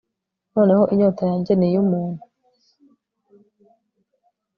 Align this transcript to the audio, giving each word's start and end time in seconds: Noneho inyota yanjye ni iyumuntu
Noneho 0.53 0.83
inyota 0.93 1.23
yanjye 1.29 1.51
ni 1.55 1.65
iyumuntu 1.69 2.23